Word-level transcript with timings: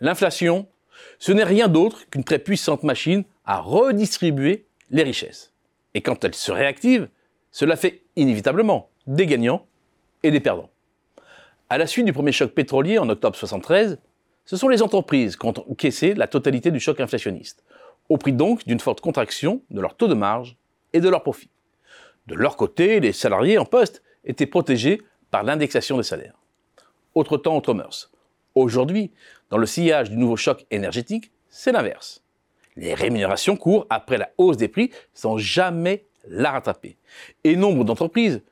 L'inflation, 0.00 0.66
ce 1.18 1.32
n'est 1.32 1.44
rien 1.44 1.68
d'autre 1.68 2.08
qu'une 2.08 2.24
très 2.24 2.38
puissante 2.38 2.82
machine 2.82 3.24
à 3.44 3.60
redistribuer 3.60 4.66
les 4.90 5.02
richesses. 5.02 5.52
Et 5.94 6.00
quand 6.00 6.24
elle 6.24 6.34
se 6.34 6.52
réactive, 6.52 7.08
cela 7.50 7.76
fait 7.76 8.02
inévitablement 8.16 8.90
des 9.06 9.26
gagnants 9.26 9.66
et 10.22 10.30
des 10.30 10.40
perdants. 10.40 10.70
À 11.68 11.78
la 11.78 11.86
suite 11.86 12.06
du 12.06 12.12
premier 12.12 12.32
choc 12.32 12.52
pétrolier 12.52 12.98
en 12.98 13.08
octobre 13.08 13.36
73, 13.36 13.98
ce 14.44 14.56
sont 14.56 14.68
les 14.68 14.82
entreprises 14.82 15.36
qui 15.36 15.46
ont 15.46 15.70
encaissé 15.70 16.14
la 16.14 16.26
totalité 16.26 16.70
du 16.70 16.80
choc 16.80 17.00
inflationniste, 17.00 17.62
au 18.08 18.16
prix 18.16 18.32
donc 18.32 18.66
d'une 18.66 18.80
forte 18.80 19.00
contraction 19.00 19.62
de 19.70 19.80
leur 19.80 19.94
taux 19.94 20.08
de 20.08 20.14
marge 20.14 20.56
et 20.92 21.00
de 21.00 21.08
leurs 21.08 21.22
profits. 21.22 21.50
De 22.26 22.34
leur 22.34 22.56
côté, 22.56 23.00
les 23.00 23.12
salariés 23.12 23.58
en 23.58 23.64
poste 23.64 24.02
étaient 24.24 24.46
protégés 24.46 25.02
par 25.30 25.42
l'indexation 25.42 25.96
des 25.96 26.02
salaires. 26.02 26.34
Autre 27.14 27.36
temps, 27.36 27.56
autre 27.56 27.74
mœurs. 27.74 28.10
Aujourd'hui, 28.60 29.10
dans 29.48 29.56
le 29.56 29.64
sillage 29.64 30.10
du 30.10 30.18
nouveau 30.18 30.36
choc 30.36 30.66
énergétique, 30.70 31.32
c'est 31.48 31.72
l'inverse. 31.72 32.22
Les 32.76 32.92
rémunérations 32.92 33.56
courent 33.56 33.86
après 33.88 34.18
la 34.18 34.28
hausse 34.36 34.58
des 34.58 34.68
prix 34.68 34.90
sans 35.14 35.38
jamais 35.38 36.04
la 36.28 36.50
rattraper. 36.50 36.98
Et 37.42 37.56
nombre 37.56 37.84
d'entreprises 37.84 38.42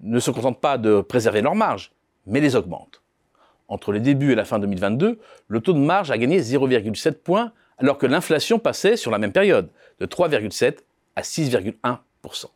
ne 0.00 0.20
se 0.20 0.30
contentent 0.30 0.60
pas 0.60 0.76
de 0.76 1.00
préserver 1.00 1.40
leurs 1.40 1.54
marges, 1.54 1.92
mais 2.26 2.40
les 2.40 2.56
augmentent. 2.56 3.00
Entre 3.68 3.90
les 3.90 4.00
débuts 4.00 4.32
et 4.32 4.34
la 4.34 4.44
fin 4.44 4.58
2022, 4.58 5.18
le 5.48 5.60
taux 5.60 5.72
de 5.72 5.78
marge 5.78 6.10
a 6.10 6.18
gagné 6.18 6.42
0,7 6.42 7.14
points 7.14 7.52
alors 7.78 7.96
que 7.96 8.04
l'inflation 8.04 8.58
passait 8.58 8.98
sur 8.98 9.10
la 9.10 9.16
même 9.16 9.32
période 9.32 9.70
de 9.98 10.04
3,7 10.04 10.80
à 11.16 11.22
6,1%. 11.22 12.46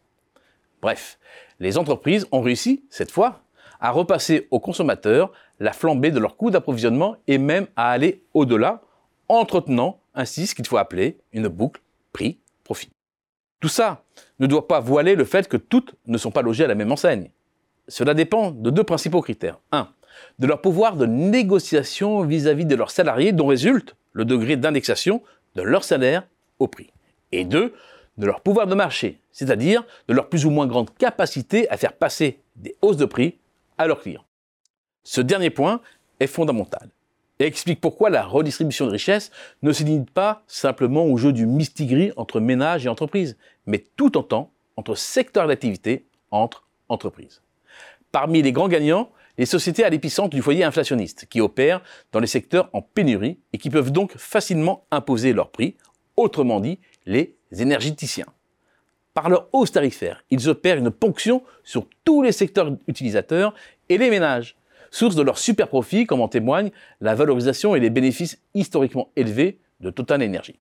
Bref, 0.83 1.19
les 1.59 1.79
entreprises 1.79 2.27
ont 2.33 2.43
réussi, 2.43 2.85
cette 2.91 3.11
fois, 3.11 3.41
à 3.81 3.91
repasser 3.91 4.49
aux 4.51 4.61
consommateurs 4.61 5.33
la 5.61 5.73
flambée 5.73 6.11
de 6.11 6.19
leurs 6.19 6.37
coûts 6.37 6.51
d'approvisionnement 6.51 7.17
et 7.27 7.39
même 7.39 7.67
à 7.77 7.91
aller 7.91 8.23
au-delà, 8.35 8.83
entretenant 9.29 10.01
ainsi 10.15 10.47
ce 10.47 10.55
qu'il 10.55 10.67
faut 10.67 10.79
appeler 10.79 11.19
une 11.33 11.49
boucle 11.49 11.81
prix-profit. 12.13 12.91
Tout 13.61 13.69
ça 13.69 14.05
ne 14.39 14.47
doit 14.47 14.69
pas 14.69 14.81
voiler 14.81 15.15
le 15.15 15.25
fait 15.25 15.49
que 15.49 15.57
toutes 15.57 15.95
ne 16.07 16.19
sont 16.19 16.31
pas 16.31 16.43
logées 16.43 16.65
à 16.65 16.69
la 16.69 16.75
même 16.75 16.93
enseigne. 16.93 17.31
Cela 17.89 18.15
dépend 18.15 18.51
de 18.51 18.71
deux 18.71 18.85
principaux 18.85 19.23
critères. 19.23 19.59
Un, 19.73 19.89
de 20.39 20.47
leur 20.47 20.61
pouvoir 20.61 20.97
de 20.97 21.07
négociation 21.07 22.23
vis-à-vis 22.23 22.67
de 22.67 22.77
leurs 22.77 22.91
salariés 22.91 23.33
dont 23.33 23.47
résulte 23.47 23.97
le 24.13 24.25
degré 24.25 24.57
d'indexation 24.57 25.23
de 25.55 25.63
leur 25.63 25.85
salaire 25.85 26.27
au 26.59 26.69
prix. 26.69 26.91
Et 27.33 27.45
deux, 27.45 27.75
de 28.17 28.27
leur 28.27 28.41
pouvoir 28.41 28.67
de 28.67 28.75
marché, 28.75 29.21
c'est-à-dire 29.33 29.85
de 30.09 30.15
leur 30.15 30.29
plus 30.29 30.45
ou 30.45 30.51
moins 30.51 30.67
grande 30.67 30.95
capacité 30.97 31.69
à 31.71 31.77
faire 31.77 31.93
passer 31.93 32.41
des 32.57 32.77
hausses 32.83 32.97
de 32.97 33.05
prix 33.05 33.39
à 33.79 33.87
leurs 33.87 34.01
clients. 34.01 34.25
Ce 35.05 35.21
dernier 35.21 35.51
point 35.51 35.81
est 36.21 36.27
fondamental 36.27 36.91
et 37.39 37.45
explique 37.45 37.81
pourquoi 37.81 38.11
la 38.11 38.25
redistribution 38.25 38.87
de 38.87 38.91
richesses 38.91 39.31
ne 39.63 39.73
se 39.73 39.85
limite 39.85 40.11
pas 40.11 40.43
simplement 40.47 41.05
au 41.05 41.17
jeu 41.17 41.33
du 41.33 41.47
mistigris 41.47 42.13
entre 42.17 42.41
ménages 42.41 42.85
et 42.85 42.89
entreprises, 42.89 43.37
mais 43.67 43.85
tout 43.97 44.11
temps 44.11 44.51
entre 44.77 44.95
secteurs 44.95 45.47
d'activité, 45.47 46.07
entre 46.31 46.67
entreprises. 46.89 47.43
Parmi 48.13 48.43
les 48.43 48.53
grands 48.53 48.69
gagnants, 48.69 49.11
les 49.39 49.47
sociétés 49.47 49.85
à 49.85 49.91
l'épicentre 49.91 50.31
du 50.31 50.43
foyer 50.43 50.65
inflationniste, 50.65 51.27
qui 51.27 51.41
opèrent 51.41 51.83
dans 52.13 52.21
les 52.21 52.27
secteurs 52.27 52.71
en 52.73 52.83
pénurie 52.83 53.39
et 53.53 53.59
qui 53.59 53.71
peuvent 53.71 53.93
donc 53.93 54.17
facilement 54.17 54.85
imposer 54.91 55.33
leurs 55.33 55.51
prix, 55.51 55.77
autrement 56.17 56.61
dit, 56.61 56.81
les 57.07 57.37
énergéticiens. 57.53 58.27
Par 59.19 59.31
leur 59.31 59.49
hausse 59.53 59.73
tarifaire, 59.73 60.23
ils 60.31 60.49
opèrent 60.49 60.77
une 60.77 60.93
ponction 60.93 61.43
sur 61.65 61.89
tous 62.05 62.23
les 62.23 62.31
secteurs 62.31 62.77
utilisateurs 62.87 63.53
et 63.89 63.99
les 63.99 64.11
ménages, 64.11 64.57
source 64.93 65.17
de 65.17 65.23
leur 65.23 65.39
super 65.39 65.67
profit, 65.67 66.07
comme 66.07 66.21
en 66.21 66.29
témoignent 66.29 66.71
la 67.01 67.17
valorisation 67.17 67.75
et 67.75 67.81
les 67.81 67.91
bénéfices 67.91 68.41
historiquement 68.55 69.11
élevés 69.17 69.59
de 69.81 69.91
Total 69.91 70.23
Energy. 70.23 70.61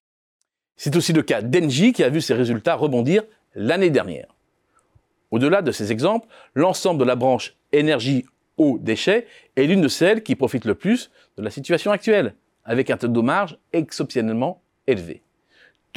C'est 0.76 0.96
aussi 0.96 1.12
le 1.12 1.22
cas 1.22 1.40
d'Engie 1.40 1.92
qui 1.92 2.02
a 2.02 2.08
vu 2.08 2.20
ses 2.20 2.34
résultats 2.34 2.74
rebondir 2.74 3.22
l'année 3.54 3.90
dernière. 3.90 4.34
Au-delà 5.30 5.62
de 5.62 5.70
ces 5.70 5.92
exemples, 5.92 6.26
l'ensemble 6.56 6.98
de 6.98 7.04
la 7.04 7.14
branche 7.14 7.54
énergie 7.70 8.26
eau 8.56 8.76
déchets 8.80 9.28
est 9.54 9.66
l'une 9.66 9.82
de 9.82 9.86
celles 9.86 10.24
qui 10.24 10.34
profitent 10.34 10.64
le 10.64 10.74
plus 10.74 11.12
de 11.36 11.44
la 11.44 11.50
situation 11.50 11.92
actuelle, 11.92 12.34
avec 12.64 12.90
un 12.90 12.96
taux 12.96 13.06
de 13.06 13.20
marge 13.20 13.56
exceptionnellement 13.72 14.60
élevé. 14.88 15.22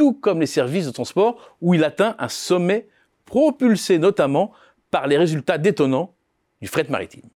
Tout 0.02 0.14
comme 0.14 0.40
les 0.40 0.48
services 0.48 0.88
de 0.88 0.92
transport 0.92 1.56
où 1.62 1.76
il 1.76 1.84
atteint 1.84 2.16
un 2.18 2.28
sommet 2.28 2.88
propulsé 3.26 4.00
notamment 4.00 4.52
par 4.90 5.06
les 5.06 5.16
résultats 5.16 5.60
détonnants 5.60 6.16
du 6.60 6.68
fret 6.68 6.88
maritime. 6.90 7.30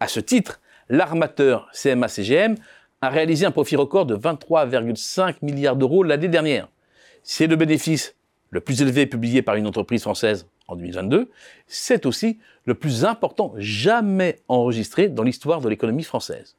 À 0.00 0.08
ce 0.08 0.18
titre, 0.18 0.60
l'armateur 0.88 1.70
CMA-CGM 1.72 2.56
a 3.00 3.10
réalisé 3.10 3.46
un 3.46 3.52
profit 3.52 3.76
record 3.76 4.06
de 4.06 4.16
23,5 4.16 5.36
milliards 5.42 5.76
d'euros 5.76 6.02
l'année 6.02 6.26
dernière. 6.26 6.66
C'est 7.22 7.46
le 7.46 7.54
bénéfice 7.54 8.16
le 8.50 8.60
plus 8.60 8.82
élevé 8.82 9.06
publié 9.06 9.40
par 9.40 9.54
une 9.54 9.68
entreprise 9.68 10.02
française 10.02 10.48
en 10.66 10.74
2022. 10.74 11.30
C'est 11.68 12.06
aussi 12.06 12.40
le 12.64 12.74
plus 12.74 13.04
important 13.04 13.54
jamais 13.58 14.40
enregistré 14.48 15.08
dans 15.08 15.22
l'histoire 15.22 15.60
de 15.60 15.68
l'économie 15.68 16.02
française. 16.02 16.56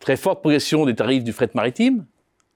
Très 0.00 0.18
forte 0.18 0.40
progression 0.40 0.84
des 0.84 0.94
tarifs 0.94 1.24
du 1.24 1.32
fret 1.32 1.48
maritime 1.54 2.04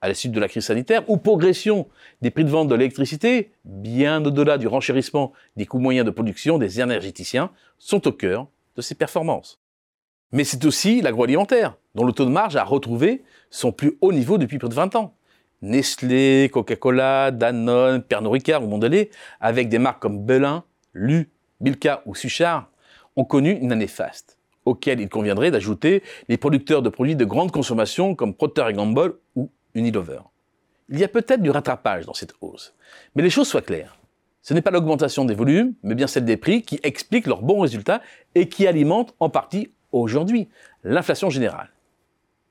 à 0.05 0.07
la 0.07 0.13
suite 0.13 0.33
de 0.33 0.39
la 0.39 0.47
crise 0.47 0.65
sanitaire 0.65 1.03
ou 1.09 1.17
progression 1.17 1.87
des 2.21 2.29
prix 2.29 2.43
de 2.43 2.49
vente 2.51 2.67
de 2.67 2.75
l'électricité 2.75 3.49
bien 3.63 4.23
au-delà 4.23 4.59
du 4.59 4.67
renchérissement 4.67 5.33
des 5.57 5.65
coûts 5.65 5.79
moyens 5.79 6.05
de 6.05 6.11
production 6.11 6.59
des 6.59 6.79
énergéticiens 6.79 7.49
sont 7.79 8.07
au 8.07 8.11
cœur 8.11 8.47
de 8.75 8.83
ces 8.83 8.93
performances. 8.93 9.59
Mais 10.31 10.43
c'est 10.43 10.63
aussi 10.63 11.01
l'agroalimentaire, 11.01 11.75
dont 11.95 12.03
le 12.03 12.11
taux 12.13 12.25
de 12.25 12.29
marge 12.29 12.55
a 12.55 12.63
retrouvé 12.63 13.23
son 13.49 13.71
plus 13.71 13.97
haut 13.99 14.13
niveau 14.13 14.37
depuis 14.37 14.59
près 14.59 14.69
de 14.69 14.75
20 14.75 14.95
ans. 14.95 15.15
Nestlé, 15.63 16.51
Coca-Cola, 16.53 17.31
Danone, 17.31 18.03
Pernod 18.03 18.33
Ricard 18.33 18.63
ou 18.63 18.67
Mondelez, 18.67 19.09
avec 19.41 19.69
des 19.69 19.79
marques 19.79 20.03
comme 20.03 20.23
Belin, 20.23 20.65
Lu, 20.93 21.31
Milka 21.61 22.03
ou 22.05 22.13
Suchard, 22.13 22.69
ont 23.15 23.25
connu 23.25 23.53
une 23.53 23.71
année 23.71 23.87
faste, 23.87 24.37
auquel 24.65 24.99
il 25.01 25.09
conviendrait 25.09 25.49
d'ajouter 25.49 26.03
les 26.27 26.37
producteurs 26.37 26.83
de 26.83 26.89
produits 26.89 27.15
de 27.15 27.25
grande 27.25 27.51
consommation 27.51 28.13
comme 28.13 28.35
Procter 28.35 28.71
Gamble 28.71 29.15
ou 29.35 29.49
Il 30.89 30.99
y 30.99 31.03
a 31.03 31.07
peut-être 31.07 31.41
du 31.41 31.49
rattrapage 31.49 32.05
dans 32.05 32.13
cette 32.13 32.33
hausse, 32.41 32.73
mais 33.15 33.23
les 33.23 33.29
choses 33.29 33.47
soient 33.47 33.61
claires. 33.61 33.97
Ce 34.41 34.53
n'est 34.53 34.61
pas 34.61 34.71
l'augmentation 34.71 35.25
des 35.25 35.33
volumes, 35.33 35.73
mais 35.83 35.95
bien 35.95 36.07
celle 36.07 36.25
des 36.25 36.37
prix 36.37 36.61
qui 36.61 36.79
explique 36.83 37.25
leurs 37.25 37.41
bons 37.41 37.61
résultats 37.61 38.01
et 38.35 38.47
qui 38.47 38.67
alimente 38.67 39.15
en 39.19 39.29
partie 39.29 39.71
aujourd'hui 39.91 40.47
l'inflation 40.83 41.29
générale. 41.29 41.69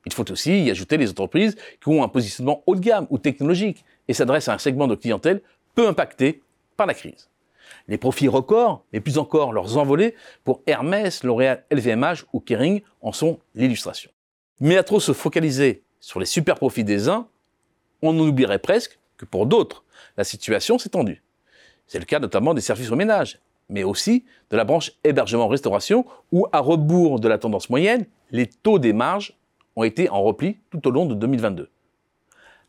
Il 0.07 0.13
faut 0.13 0.31
aussi 0.31 0.65
y 0.65 0.71
ajouter 0.71 0.97
les 0.97 1.11
entreprises 1.11 1.57
qui 1.81 1.89
ont 1.89 2.03
un 2.03 2.09
positionnement 2.09 2.63
haut 2.67 2.75
de 2.75 2.81
gamme 2.81 3.07
ou 3.11 3.19
technologique 3.19 3.85
et 4.09 4.13
s'adressent 4.13 4.49
à 4.49 4.55
un 4.55 4.59
segment 4.59 4.87
de 4.87 4.97
clientèle 4.97 5.41
peu 5.75 5.89
impacté 5.89 6.43
par 6.77 6.87
la 6.87 6.95
crise. 6.95 7.31
Les 7.89 7.97
profits 7.97 8.29
records, 8.29 8.85
mais 8.93 9.01
plus 9.01 9.19
encore 9.19 9.53
leurs 9.53 9.77
envolées, 9.79 10.15
pour 10.43 10.63
Hermès, 10.67 11.23
L'Oréal, 11.23 11.65
LVMH 11.71 12.25
ou 12.33 12.41
Kering 12.41 12.83
en 13.01 13.13
sont 13.13 13.39
l'illustration. 13.55 14.11
Mais 14.61 14.77
à 14.77 14.83
trop 14.83 15.01
se 15.01 15.13
focaliser 15.13 15.83
sur 16.05 16.21
les 16.21 16.27
super 16.27 16.57
profits 16.57 16.85
des 16.85 17.09
uns, 17.09 17.27
on 18.03 18.19
oublierait 18.19 18.59
presque 18.59 18.99
que 19.17 19.25
pour 19.25 19.47
d'autres, 19.47 19.85
la 20.19 20.25
situation 20.25 20.79
s'est 20.79 20.91
tendue. 20.91 21.23
C'est 21.87 21.99
le 21.99 22.05
cas 22.05 22.19
notamment 22.19 22.53
des 22.53 22.61
services 22.61 22.91
au 22.91 22.97
ménage, 22.97 23.41
mais 23.71 23.85
aussi 23.85 24.27
de 24.51 24.57
la 24.59 24.65
branche 24.65 24.93
hébergement-restauration, 25.03 26.05
où, 26.31 26.47
à 26.53 26.59
rebours 26.59 27.21
de 27.21 27.29
la 27.29 27.39
tendance 27.39 27.71
moyenne, 27.71 28.05
les 28.33 28.47
taux 28.47 28.79
des 28.79 28.93
marges 28.93 29.39
ont 29.77 29.83
été 29.83 30.11
en 30.11 30.23
repli 30.23 30.59
tout 30.71 30.87
au 30.87 30.91
long 30.91 31.07
de 31.07 31.15
2022. 31.15 31.71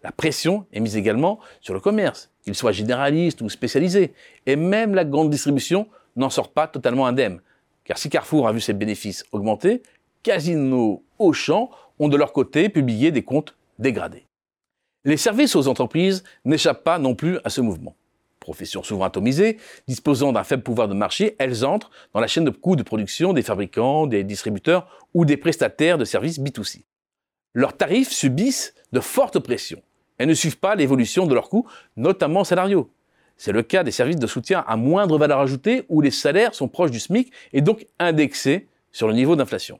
La 0.01 0.13
pression 0.13 0.65
est 0.71 0.79
mise 0.79 0.95
également 0.95 1.39
sur 1.59 1.73
le 1.73 1.81
commerce, 1.81 2.31
qu'il 2.43 2.55
soit 2.55 2.71
généraliste 2.71 3.41
ou 3.41 3.49
spécialisé, 3.49 4.13
et 4.45 4.55
même 4.55 4.95
la 4.95 5.03
grande 5.03 5.29
distribution 5.29 5.89
n'en 6.15 6.29
sort 6.29 6.53
pas 6.53 6.67
totalement 6.67 7.05
indemne. 7.05 7.41
Car 7.83 7.97
si 7.97 8.09
Carrefour 8.09 8.47
a 8.47 8.53
vu 8.53 8.61
ses 8.61 8.73
bénéfices 8.73 9.25
augmenter, 9.33 9.83
Casino, 10.23 11.03
Auchan 11.19 11.69
ont 11.99 12.07
de 12.07 12.17
leur 12.17 12.33
côté 12.33 12.69
publié 12.69 13.11
des 13.11 13.23
comptes 13.23 13.55
dégradés. 13.79 14.25
Les 15.03 15.17
services 15.17 15.55
aux 15.55 15.67
entreprises 15.67 16.23
n'échappent 16.45 16.83
pas 16.83 16.99
non 16.99 17.15
plus 17.15 17.39
à 17.43 17.49
ce 17.49 17.61
mouvement. 17.61 17.95
Professions 18.39 18.83
souvent 18.83 19.05
atomisées, 19.05 19.57
disposant 19.87 20.31
d'un 20.31 20.43
faible 20.43 20.63
pouvoir 20.63 20.87
de 20.87 20.93
marché, 20.93 21.35
elles 21.39 21.65
entrent 21.65 21.91
dans 22.13 22.19
la 22.19 22.27
chaîne 22.27 22.45
de 22.45 22.51
coûts 22.51 22.75
de 22.75 22.83
production 22.83 23.33
des 23.33 23.41
fabricants, 23.41 24.07
des 24.07 24.23
distributeurs 24.23 24.87
ou 25.13 25.25
des 25.25 25.37
prestataires 25.37 25.97
de 25.97 26.05
services 26.05 26.39
B2C 26.39 26.83
leurs 27.55 27.75
tarifs 27.75 28.11
subissent 28.11 28.75
de 28.91 28.99
fortes 28.99 29.39
pressions 29.39 29.81
et 30.19 30.27
ne 30.27 30.33
suivent 30.33 30.59
pas 30.59 30.75
l'évolution 30.75 31.25
de 31.25 31.33
leurs 31.33 31.49
coûts, 31.49 31.67
notamment 31.95 32.43
salariaux. 32.43 32.91
C'est 33.37 33.51
le 33.51 33.63
cas 33.63 33.83
des 33.83 33.91
services 33.91 34.17
de 34.17 34.27
soutien 34.27 34.63
à 34.67 34.77
moindre 34.77 35.17
valeur 35.17 35.39
ajoutée 35.39 35.85
où 35.89 36.01
les 36.01 36.11
salaires 36.11 36.53
sont 36.53 36.67
proches 36.67 36.91
du 36.91 36.99
SMIC 36.99 37.31
et 37.53 37.61
donc 37.61 37.87
indexés 37.97 38.67
sur 38.91 39.07
le 39.07 39.13
niveau 39.13 39.35
d'inflation. 39.35 39.79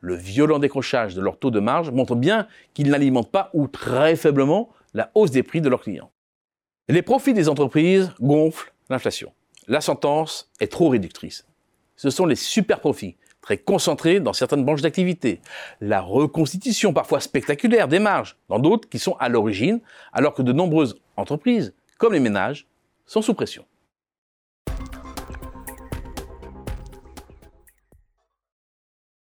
Le 0.00 0.14
violent 0.14 0.58
décrochage 0.58 1.14
de 1.14 1.20
leur 1.20 1.38
taux 1.38 1.50
de 1.50 1.60
marge 1.60 1.90
montre 1.90 2.14
bien 2.14 2.46
qu'ils 2.74 2.90
n'alimentent 2.90 3.30
pas 3.30 3.50
ou 3.54 3.66
très 3.68 4.16
faiblement 4.16 4.70
la 4.94 5.10
hausse 5.14 5.30
des 5.30 5.42
prix 5.42 5.60
de 5.60 5.68
leurs 5.68 5.82
clients. 5.82 6.10
Les 6.88 7.02
profits 7.02 7.34
des 7.34 7.48
entreprises 7.48 8.12
gonflent 8.20 8.72
l'inflation. 8.88 9.32
La 9.68 9.80
sentence 9.80 10.50
est 10.60 10.70
trop 10.70 10.88
réductrice. 10.88 11.46
Ce 11.96 12.10
sont 12.10 12.26
les 12.26 12.36
super 12.36 12.80
profits 12.80 13.16
très 13.46 13.58
concentrée 13.58 14.18
dans 14.18 14.32
certaines 14.32 14.64
branches 14.64 14.82
d'activité, 14.82 15.40
la 15.80 16.00
reconstitution 16.00 16.92
parfois 16.92 17.20
spectaculaire 17.20 17.86
des 17.86 18.00
marges 18.00 18.36
dans 18.48 18.58
d'autres 18.58 18.88
qui 18.88 18.98
sont 18.98 19.16
à 19.20 19.28
l'origine, 19.28 19.80
alors 20.12 20.34
que 20.34 20.42
de 20.42 20.52
nombreuses 20.52 21.00
entreprises, 21.16 21.72
comme 21.96 22.12
les 22.12 22.18
ménages, 22.18 22.66
sont 23.06 23.22
sous 23.22 23.34
pression. 23.34 23.64